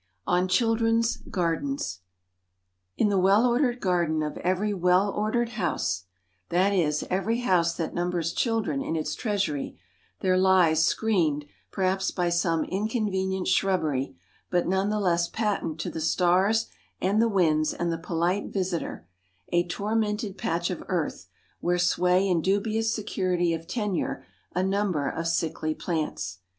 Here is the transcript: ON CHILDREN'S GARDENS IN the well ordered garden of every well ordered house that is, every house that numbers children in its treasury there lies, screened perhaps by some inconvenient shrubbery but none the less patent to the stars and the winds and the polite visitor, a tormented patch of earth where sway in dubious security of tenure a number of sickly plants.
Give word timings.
ON 0.25 0.47
CHILDREN'S 0.47 1.17
GARDENS 1.29 1.99
IN 2.97 3.09
the 3.09 3.19
well 3.19 3.45
ordered 3.45 3.79
garden 3.79 4.23
of 4.23 4.35
every 4.39 4.73
well 4.73 5.11
ordered 5.11 5.49
house 5.49 6.05
that 6.49 6.73
is, 6.73 7.05
every 7.11 7.41
house 7.41 7.75
that 7.75 7.93
numbers 7.93 8.33
children 8.33 8.81
in 8.81 8.95
its 8.95 9.13
treasury 9.13 9.77
there 10.21 10.39
lies, 10.39 10.83
screened 10.83 11.45
perhaps 11.69 12.09
by 12.09 12.29
some 12.29 12.63
inconvenient 12.63 13.47
shrubbery 13.47 14.15
but 14.49 14.67
none 14.67 14.89
the 14.89 14.99
less 14.99 15.27
patent 15.27 15.79
to 15.79 15.91
the 15.91 16.01
stars 16.01 16.65
and 16.99 17.21
the 17.21 17.29
winds 17.29 17.71
and 17.71 17.91
the 17.91 17.99
polite 17.99 18.47
visitor, 18.51 19.07
a 19.49 19.67
tormented 19.67 20.35
patch 20.35 20.71
of 20.71 20.83
earth 20.87 21.27
where 21.59 21.77
sway 21.77 22.27
in 22.27 22.41
dubious 22.41 22.91
security 22.91 23.53
of 23.53 23.67
tenure 23.67 24.25
a 24.55 24.63
number 24.63 25.07
of 25.07 25.27
sickly 25.27 25.75
plants. 25.75 26.39